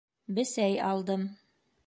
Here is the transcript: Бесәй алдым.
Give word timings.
Бесәй 0.37 0.79
алдым. 0.93 1.29